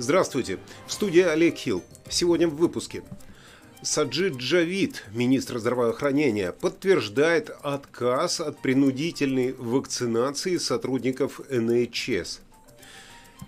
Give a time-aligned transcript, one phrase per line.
[0.00, 0.58] Здравствуйте.
[0.86, 1.84] В студии Олег Хилл.
[2.08, 3.02] Сегодня в выпуске.
[3.82, 12.40] Саджид Джавид, министр здравоохранения, подтверждает отказ от принудительной вакцинации сотрудников НХС.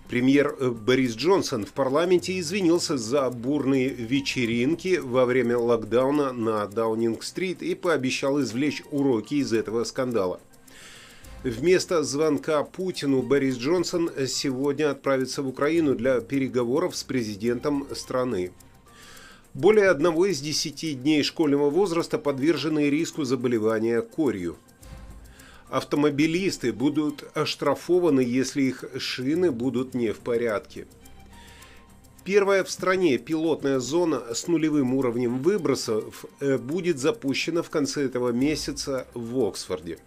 [0.07, 7.73] Премьер Борис Джонсон в парламенте извинился за бурные вечеринки во время локдауна на Даунинг-стрит и
[7.73, 10.39] пообещал извлечь уроки из этого скандала–
[11.43, 18.53] Вместо звонка Путину Борис Джонсон сегодня отправится в Украину для переговоров с президентом страны.
[19.53, 24.55] Более одного из десяти дней школьного возраста подвержены риску заболевания корью.
[25.69, 30.87] Автомобилисты будут оштрафованы, если их шины будут не в порядке.
[32.23, 38.29] Первая в стране пилотная зона с нулевым уровнем выбросов э, будет запущена в конце этого
[38.29, 39.99] месяца в Оксфорде.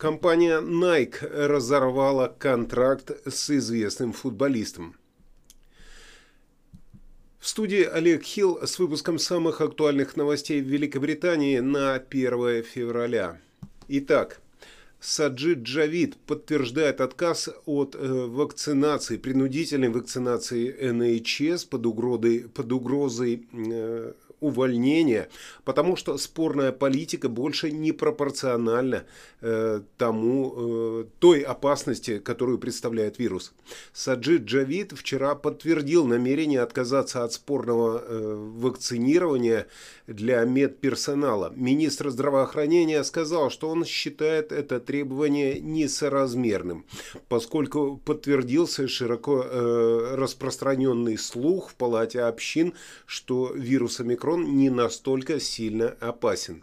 [0.00, 4.96] Компания Nike разорвала контракт с известным футболистом.
[7.38, 13.42] В студии Олег Хилл с выпуском самых актуальных новостей в Великобритании на 1 февраля.
[13.88, 14.40] Итак,
[15.00, 24.14] Саджид Джавид подтверждает отказ от э, вакцинации, принудительной вакцинации НХС под угрозой, под угрозой э,
[24.40, 25.28] увольнения,
[25.64, 29.04] потому что спорная политика больше не пропорциональна
[29.40, 33.52] э, тому, э, той опасности, которую представляет вирус.
[33.92, 39.66] Саджид Джавид вчера подтвердил намерение отказаться от спорного э, вакцинирования
[40.06, 41.52] для медперсонала.
[41.54, 46.84] Министр здравоохранения сказал, что он считает это требование несоразмерным,
[47.28, 52.74] поскольку подтвердился широко э, распространенный слух в палате общин,
[53.06, 56.62] что вирус омикрон омикрон не настолько сильно опасен.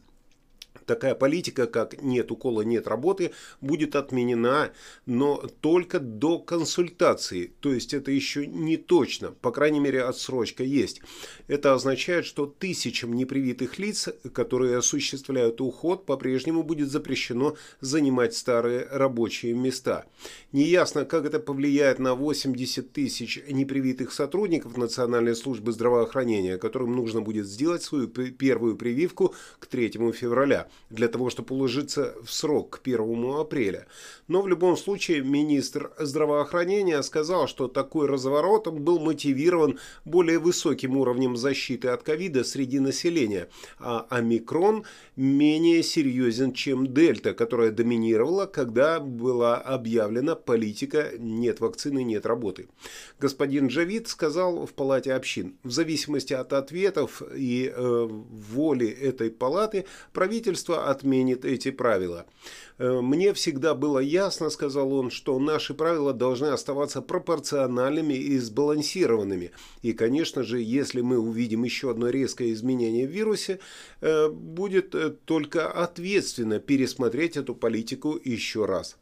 [0.88, 4.72] Такая политика, как «нет укола, нет работы», будет отменена,
[5.06, 7.52] но только до консультации.
[7.60, 11.02] То есть это еще не точно, по крайней мере отсрочка есть.
[11.48, 19.54] Это означает, что тысячам непривитых лиц, которые осуществляют уход, по-прежнему будет запрещено занимать старые рабочие
[19.54, 20.06] места.
[20.54, 27.46] Неясно, как это повлияет на 80 тысяч непривитых сотрудников Национальной службы здравоохранения, которым нужно будет
[27.46, 33.40] сделать свою первую прививку к 3 февраля для того, чтобы уложиться в срок к 1
[33.40, 33.88] апреля.
[34.28, 41.36] Но в любом случае министр здравоохранения сказал, что такой разворот был мотивирован более высоким уровнем
[41.38, 43.50] защиты от ковида среди населения,
[43.80, 44.84] а омикрон
[45.16, 52.68] менее серьезен, чем дельта, которая доминировала, когда была объявлена политика «нет вакцины, нет работы».
[53.20, 59.86] Господин Джавид сказал в Палате общин, в зависимости от ответов и э, воли этой палаты
[60.14, 62.26] правительство отменит эти правила.
[62.78, 69.52] Э, мне всегда было ясно, сказал он, что наши правила должны оставаться пропорциональными и сбалансированными.
[69.82, 73.60] И, конечно же, если мы увидим еще одно резкое изменение в вирусе,
[74.02, 78.98] э, будет э, только ответственно пересмотреть эту политику еще раз.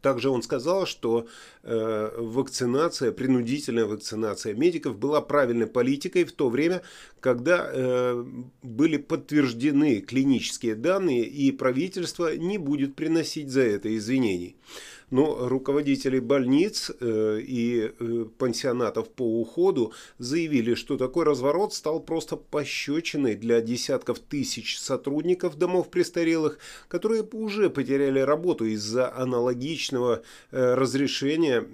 [0.00, 1.26] Также он сказал, что
[1.62, 6.82] э, вакцинация, принудительная вакцинация медиков была правильной политикой в то время,
[7.20, 8.24] когда э,
[8.62, 14.56] были подтверждены клинические данные, и правительство не будет приносить за это извинений.
[15.10, 22.36] Но руководители больниц э, и э, пансионатов по уходу заявили, что такой разворот стал просто
[22.36, 26.58] пощечиной для десятков тысяч сотрудников домов престарелых,
[26.88, 31.66] которые уже потеряли работу из-за аналогичного э, разрешения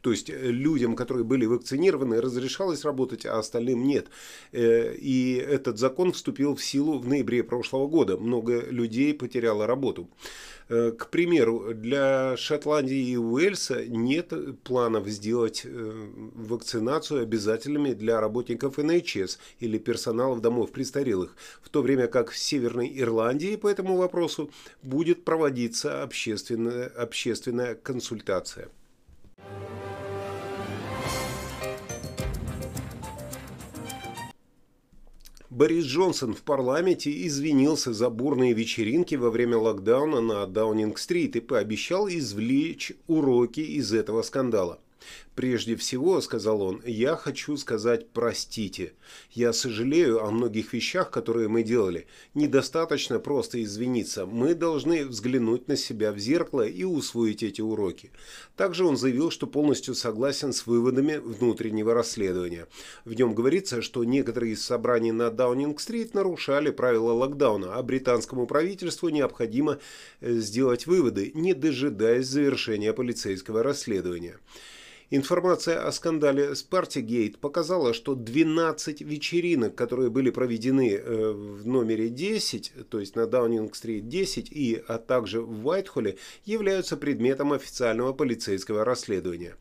[0.00, 4.06] то есть людям, которые были вакцинированы, разрешалось работать, а остальным нет.
[4.52, 8.16] И этот закон вступил в силу в ноябре прошлого года.
[8.16, 10.08] Много людей потеряло работу.
[10.68, 14.32] Э, к примеру, для Шотландии и Уэльса нет
[14.64, 22.06] планов сделать э, вакцинацию обязательными для работников НХС или персоналов домов престарелых, в то время
[22.06, 24.50] как в Северной Ирландии по этому вопросу
[24.82, 28.68] будет проводиться общественная, общественная консультация.
[35.58, 42.06] Борис Джонсон в парламенте извинился за бурные вечеринки во время локдауна на Даунинг-стрит и пообещал
[42.06, 44.78] извлечь уроки из этого скандала.
[45.34, 48.94] Прежде всего, сказал он, я хочу сказать простите.
[49.30, 52.08] Я сожалею о многих вещах, которые мы делали.
[52.34, 54.26] Недостаточно просто извиниться.
[54.26, 58.10] Мы должны взглянуть на себя в зеркало и усвоить эти уроки.
[58.56, 62.66] Также он заявил, что полностью согласен с выводами внутреннего расследования.
[63.04, 69.08] В нем говорится, что некоторые из собраний на Даунинг-стрит нарушали правила локдауна, а британскому правительству
[69.08, 69.78] необходимо
[70.20, 74.38] э, сделать выводы, не дожидаясь завершения полицейского расследования.
[75.10, 82.10] Информация о скандале с Партигейт показала, что 12 вечеринок, которые были проведены э, в номере
[82.10, 88.84] 10, то есть на Даунинг-стрит 10, и, а также в Уайтхолле, являются предметом официального полицейского
[88.84, 89.56] расследования.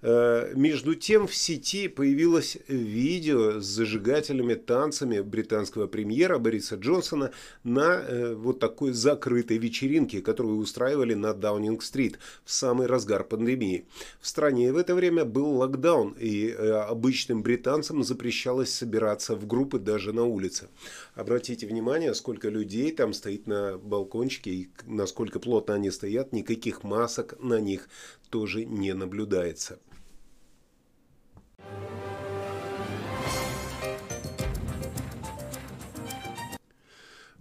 [0.00, 7.32] Э, между тем в сети появилось видео с зажигательными танцами британского премьера Бориса Джонсона
[7.64, 13.86] на э, вот такой закрытой вечеринке, которую устраивали на Даунинг-стрит в самый разгар пандемии.
[14.20, 19.78] В стране в это время был локдаун, и э, обычным британцам запрещалось собираться в группы
[19.78, 20.68] даже на улице.
[21.14, 27.34] Обратите внимание, сколько людей там стоит на балкончике и насколько плотно они стоят, никаких масок
[27.40, 27.88] на них
[28.30, 29.78] тоже не наблюдается.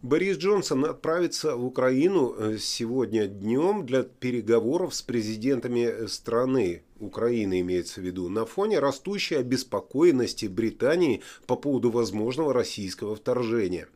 [0.08, 6.84] Борис Джонсон отправится в Украину э, сегодня днем для переговоров с президентами страны.
[7.00, 13.88] Украины имеется в виду, на фоне растущей обеспокоенности Британии по поводу возможного российского вторжения.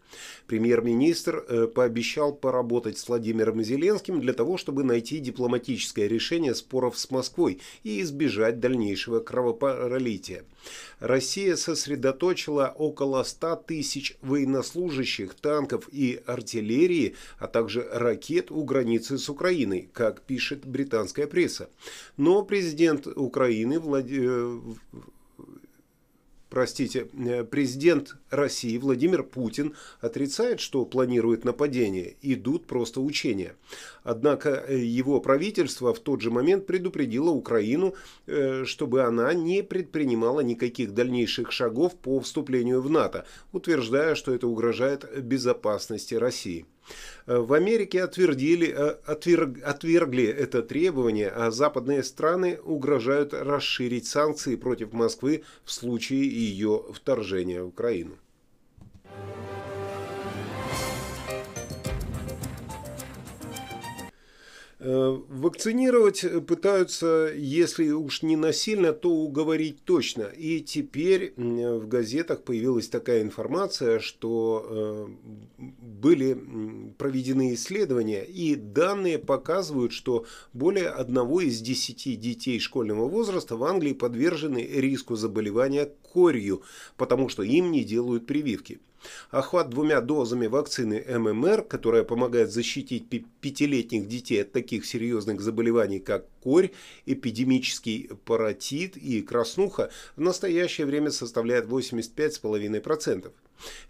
[0.47, 7.09] Премьер-министр э, пообещал поработать с Владимиром Зеленским для того, чтобы найти дипломатическое решение споров с
[7.09, 10.43] Москвой и избежать дальнейшего кровопролития.
[10.99, 19.29] Россия сосредоточила около 100 тысяч военнослужащих, танков и артиллерии, а также ракет у границы с
[19.29, 21.69] Украиной, как пишет британская пресса.
[22.17, 24.05] Но президент президент Украины, Влад...
[24.09, 24.59] Э,
[26.49, 33.55] простите, э, президент России Владимир Путин отрицает, что планирует нападение, идут просто учения.
[34.03, 37.93] Однако э, его правительство в тот же момент предупредило Украину,
[38.65, 45.05] чтобы она не предпринимала никаких дальнейших шагов по вступлению в НАТО, утверждая, что это угрожает
[45.23, 46.65] безопасности России.
[47.25, 54.55] Э, в Америке отвердили, э, отверг, отвергли это требование, а западные страны угрожают расширить санкции
[54.55, 58.17] против Москвы в случае ее вторжения в Украину.
[64.83, 70.23] Вакцинировать пытаются, если уж не насильно, то уговорить точно.
[70.23, 75.07] И теперь в газетах появилась такая информация, что э,
[75.59, 83.63] были проведены исследования, и данные показывают, что более одного из десяти детей школьного возраста в
[83.63, 86.63] Англии подвержены риску заболевания корью,
[86.97, 88.79] потому что им не делают прививки.
[89.29, 93.07] Охват двумя дозами вакцины ММР, которая помогает защитить
[93.41, 96.71] пятилетних детей от таких серьезных заболеваний, как корь,
[97.05, 103.31] эпидемический паротит и краснуха, в настоящее время составляет 85,5%.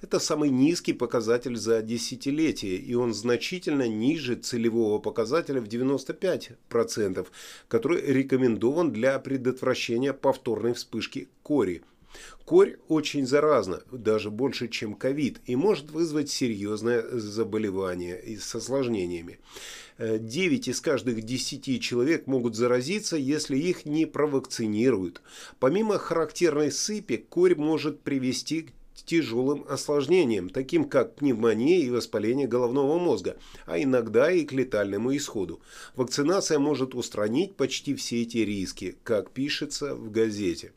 [0.02, 7.28] Это самый низкий показатель за десятилетие, и он значительно ниже целевого показателя в 95%,
[7.68, 11.84] который рекомендован для предотвращения повторной вспышки кори.
[12.46, 19.40] Корь очень заразна, даже больше, чем ковид, и может вызвать серьезное заболевание с осложнениями.
[20.00, 25.22] 9 из каждых 10 человек могут заразиться, если их не провакцинируют.
[25.60, 33.00] Помимо характерной сыпи, корь может привести к тяжелым осложнениям, таким как пневмония и воспаление головного
[33.00, 35.62] мозга, а иногда и к летальному исходу.
[35.96, 40.74] Вакцинация может устранить почти все эти риски, как пишется в газете.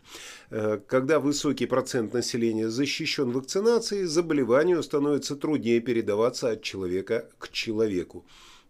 [0.51, 8.25] Э, когда высокий процент населения защищен вакцинацией, заболеванию становится труднее передаваться от человека к человеку.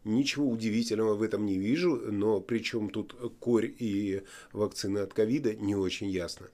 [0.05, 5.75] Ничего удивительного в этом не вижу, но причем тут корь и вакцина от ковида не
[5.75, 6.49] очень ясно.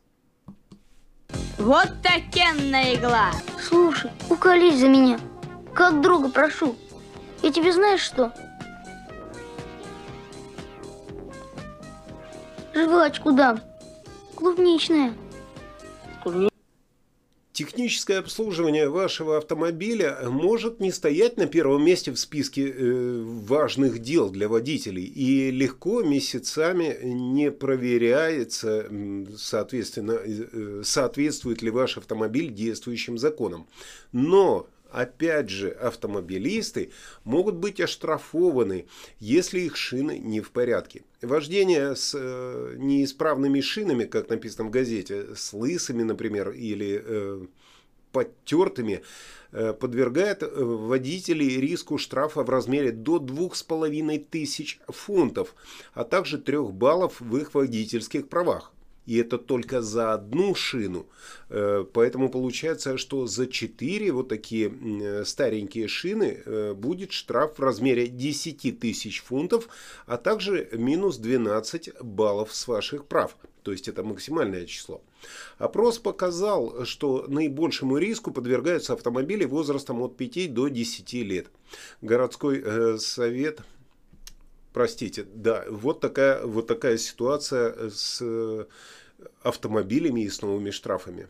[1.59, 3.31] Вот такенная игла.
[3.61, 5.19] Слушай, уколись за меня.
[5.75, 6.75] Как друга прошу.
[7.43, 8.33] Я тебе знаешь что?
[12.75, 13.61] Жвачку дам.
[14.35, 15.13] Клубничная.
[17.61, 24.31] Техническое обслуживание вашего автомобиля может не стоять на первом месте в списке э, важных дел
[24.31, 28.89] для водителей и легко месяцами не проверяется,
[29.37, 33.67] соответственно, э, соответствует ли ваш автомобиль действующим законам.
[34.11, 36.91] Но Опять же, автомобилисты
[37.25, 38.87] могут быть оштрафованы,
[39.21, 41.05] если их шины не в порядке.
[41.23, 47.47] Вождение с э, неисправными шинами, как написано в газете, с лысыми, например, или э,
[48.11, 49.03] подтертыми,
[49.53, 55.55] э, подвергает э, водителей риску штрафа в размере до 2500 фунтов,
[55.95, 58.73] а также 3 баллов в их водительских правах.
[59.11, 61.09] И это только за одну шину.
[61.49, 68.79] Э, поэтому получается, что за 4 вот такие старенькие шины будет штраф в размере 10
[68.79, 69.69] тысяч фунтов,
[70.07, 73.37] а также минус 12 баллов с ваших прав.
[73.65, 75.03] То есть это максимальное число.
[75.59, 81.49] Опрос показал, что наибольшему риску подвергаются автомобили возрастом от 5 до 10 лет.
[82.01, 83.63] Городской э, совет
[84.73, 88.67] Простите, да, вот такая, вот такая ситуация с э,
[89.43, 91.29] автомобилями и с новыми штрафами.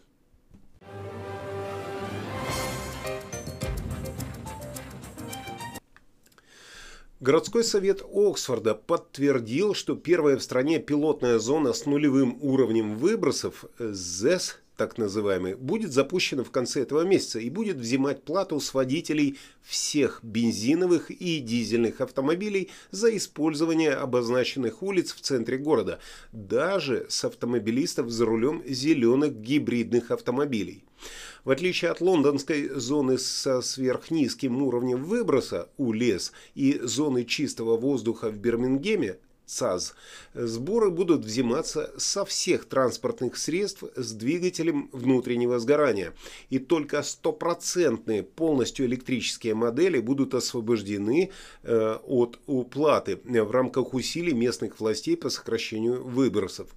[7.20, 14.58] Городской совет Оксфорда подтвердил, что первая в стране пилотная зона с нулевым уровнем выбросов ЗЭС,
[14.80, 20.20] так называемый, будет запущена в конце этого месяца и будет взимать плату с водителей всех
[20.22, 25.98] бензиновых и дизельных автомобилей за использование обозначенных улиц в центре города,
[26.32, 30.82] даже с автомобилистов за рулем зеленых гибридных автомобилей.
[31.44, 38.38] В отличие от лондонской зоны со сверхнизким уровнем выброса УЛЕС и зоны чистого воздуха в
[38.38, 39.18] Бирмингеме,
[39.50, 39.94] ЦАЗ,
[40.34, 46.14] сборы будут взиматься со всех транспортных средств с двигателем внутреннего сгорания.
[46.48, 51.30] И только стопроцентные полностью электрические модели будут освобождены
[51.62, 56.68] э, от уплаты в рамках усилий местных властей по сокращению выбросов.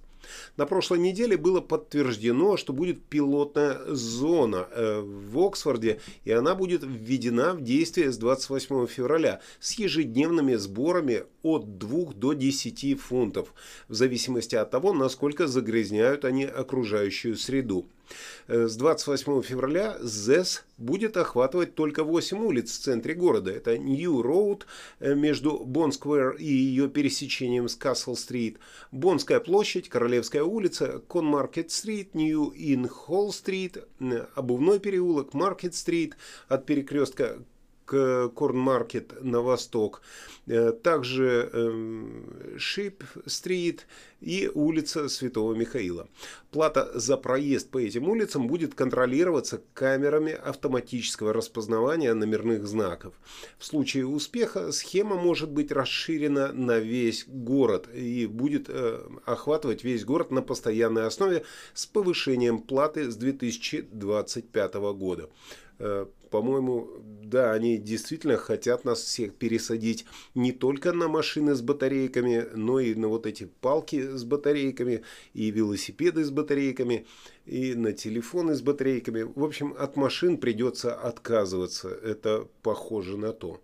[0.56, 6.82] На прошлой неделе было подтверждено, что будет пилотная зона э, в Оксфорде, и она будет
[6.84, 13.52] введена в действие с 28 февраля с ежедневными сборами от 2 до 10 фунтов,
[13.88, 17.86] в зависимости от того, насколько загрязняют они окружающую среду.
[18.46, 23.50] Э, с 28 февраля ЗЭС будет охватывать только 8 улиц в центре города.
[23.50, 24.66] Это Нью-Роуд
[25.00, 28.58] э, между Бонсквер и ее пересечением с Касл-стрит,
[28.92, 36.16] Бонская площадь, Королевская улица, Конмаркет-стрит, Нью-Ин-Холл-стрит, э, Обувной переулок, Маркет-стрит
[36.48, 37.38] от перекрестка
[37.84, 40.02] к Корнмаркет на восток,
[40.46, 43.86] э, также эм, Шип-стрит
[44.20, 46.08] и улица Святого Михаила.
[46.50, 53.14] Плата за проезд по этим улицам будет контролироваться камерами автоматического распознавания номерных знаков.
[53.58, 60.04] В случае успеха схема может быть расширена на весь город и будет э, охватывать весь
[60.04, 65.28] город на постоянной основе с повышением платы с 2025 года.
[66.34, 66.88] По-моему,
[67.22, 72.96] да, они действительно хотят нас всех пересадить не только на машины с батарейками, но и
[72.96, 77.06] на вот эти палки с батарейками, и велосипеды с батарейками,
[77.46, 79.22] и на телефоны с батарейками.
[79.22, 81.88] В общем, от машин придется отказываться.
[81.90, 83.60] Это похоже на то.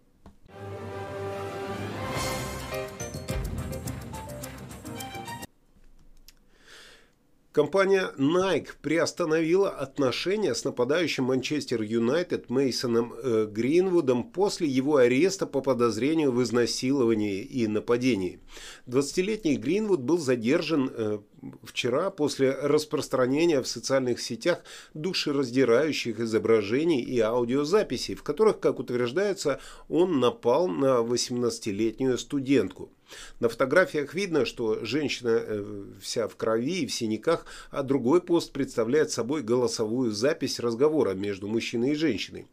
[7.53, 15.61] Компания Nike приостановила отношения с нападающим Манчестер Юнайтед Мейсоном э, Гринвудом после его ареста по
[15.61, 18.39] подозрению в изнасиловании и нападении.
[18.87, 21.19] 20-летний Гринвуд был задержан э,
[21.65, 24.63] вчера после распространения в социальных сетях
[24.95, 32.93] душераздирающих изображений и аудиозаписей, в которых, как утверждается, он напал на 18-летнюю студентку.
[33.41, 38.53] На фотографиях видно, что женщина э, вся в крови и в синяках, а другой пост
[38.53, 42.47] представляет собой голосовую запись разговора между мужчиной и женщиной.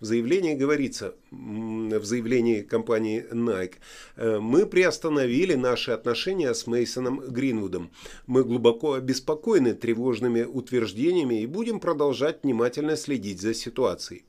[0.00, 3.74] В заявлении говорится, в заявлении компании Nike,
[4.16, 7.90] «Э, мы приостановили наши отношения с Мейсоном Гринвудом.
[8.26, 14.24] Мы глубоко обеспокоены тревожными утверждениями и будем продолжать внимательно следить за ситуацией.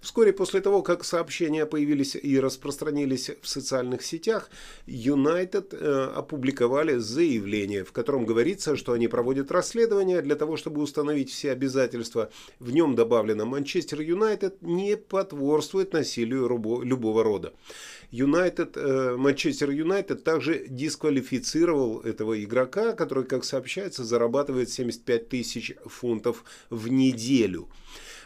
[0.00, 4.50] Вскоре после того, как сообщения появились и распространились в социальных сетях,
[4.86, 11.30] United э, опубликовали заявление, в котором говорится, что они проводят расследование для того, чтобы установить
[11.30, 12.30] все обязательства.
[12.58, 17.52] В нем добавлено «Манчестер Юнайтед не потворствует насилию любого рода».
[18.10, 26.44] Юнайтед, э, Манчестер Юнайтед также дисквалифицировал этого игрока, который, как сообщается, зарабатывает 75 тысяч фунтов
[26.70, 27.68] в неделю.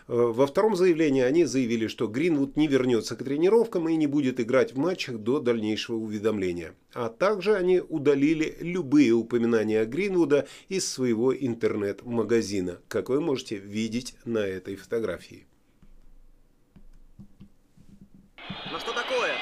[0.08, 4.40] Э, во втором заявлении они заявили, что Гринвуд не вернется к тренировкам и не будет
[4.40, 6.74] играть в матчах до дальнейшего уведомления.
[6.94, 14.14] А также они удалили любые упоминания о Гринвуда из своего интернет-магазина, как вы можете видеть
[14.24, 15.46] на этой фотографии.
[18.70, 19.34] Ну что такое?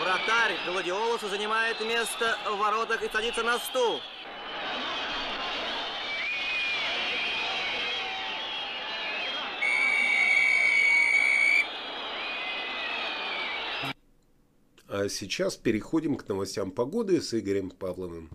[0.00, 4.00] Вратарь Гладиолуса занимает место в воротах и садится на стул.
[14.96, 18.30] А сейчас переходим к новостям погоды с Игорем Павловым.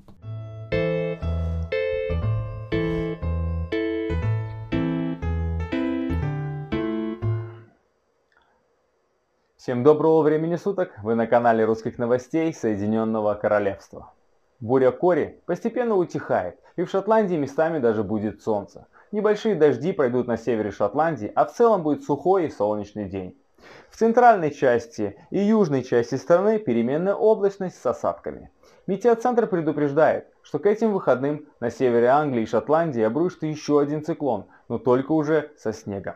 [9.56, 11.00] Всем доброго времени суток!
[11.02, 14.12] Вы на канале русских новостей Соединенного Королевства.
[14.60, 18.86] Буря Кори постепенно утихает, и в Шотландии местами даже будет солнце.
[19.14, 23.38] Небольшие дожди пройдут на севере Шотландии, а в целом будет сухой и солнечный день.
[23.90, 28.52] В центральной части и южной части страны переменная облачность с осадками.
[28.88, 34.48] Метеоцентр предупреждает, что к этим выходным на севере Англии и Шотландии обрушится еще один циклон,
[34.68, 36.16] но только уже со снегом.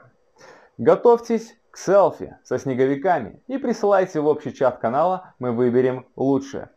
[0.78, 6.70] Готовьтесь к селфи со снеговиками и присылайте в общий чат канала, мы выберем лучшее.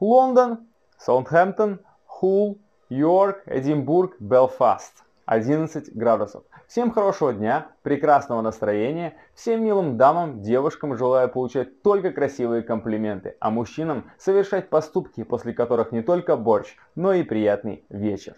[0.00, 5.04] Лондон, Саутгемптон, Хул, Йорк, Эдинбург, Белфаст.
[5.32, 6.44] 11 градусов.
[6.66, 13.50] Всем хорошего дня, прекрасного настроения, всем милым дамам, девушкам желаю получать только красивые комплименты, а
[13.50, 18.34] мужчинам совершать поступки, после которых не только борщ, но и приятный вечер.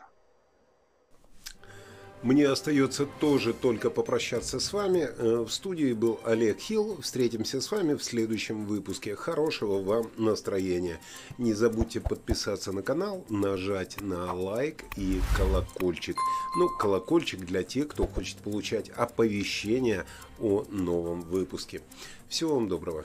[2.25, 5.11] Мне остается тоже только попрощаться с вами.
[5.19, 6.97] Э, в студии был Олег Хилл.
[7.03, 9.15] Встретимся с вами в следующем выпуске.
[9.15, 10.99] Хорошего вам настроения.
[11.37, 16.17] Не забудьте подписаться на канал, нажать на лайк и колокольчик.
[16.57, 20.07] Ну, колокольчик для тех, кто хочет получать оповещения
[20.41, 21.83] о новом выпуске.
[22.31, 23.05] Всего вам доброго.